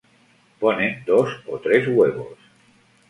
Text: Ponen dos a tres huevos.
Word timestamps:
Ponen 0.61 1.03
dos 1.09 1.29
a 1.53 1.59
tres 1.61 1.87
huevos. 1.87 2.39